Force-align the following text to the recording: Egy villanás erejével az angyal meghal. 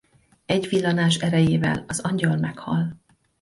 Egy 0.45 0.67
villanás 0.67 1.15
erejével 1.17 1.83
az 1.87 1.99
angyal 1.99 2.37
meghal. 2.37 3.01